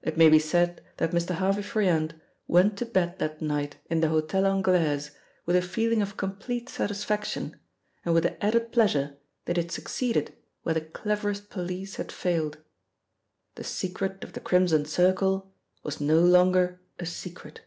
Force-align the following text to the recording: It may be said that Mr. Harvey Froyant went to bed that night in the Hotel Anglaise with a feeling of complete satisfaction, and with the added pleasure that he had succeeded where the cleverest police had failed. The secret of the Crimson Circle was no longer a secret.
It 0.00 0.16
may 0.16 0.28
be 0.28 0.38
said 0.38 0.80
that 0.98 1.10
Mr. 1.10 1.34
Harvey 1.34 1.62
Froyant 1.62 2.12
went 2.46 2.78
to 2.78 2.86
bed 2.86 3.18
that 3.18 3.42
night 3.42 3.78
in 3.90 3.98
the 4.00 4.06
Hotel 4.08 4.46
Anglaise 4.46 5.10
with 5.44 5.56
a 5.56 5.60
feeling 5.60 6.00
of 6.02 6.16
complete 6.16 6.68
satisfaction, 6.68 7.58
and 8.04 8.14
with 8.14 8.22
the 8.22 8.44
added 8.46 8.70
pleasure 8.70 9.18
that 9.46 9.56
he 9.56 9.62
had 9.64 9.72
succeeded 9.72 10.36
where 10.62 10.76
the 10.76 10.80
cleverest 10.80 11.50
police 11.50 11.96
had 11.96 12.12
failed. 12.12 12.58
The 13.56 13.64
secret 13.64 14.22
of 14.22 14.34
the 14.34 14.40
Crimson 14.40 14.84
Circle 14.84 15.52
was 15.82 16.00
no 16.00 16.20
longer 16.20 16.80
a 17.00 17.04
secret. 17.06 17.62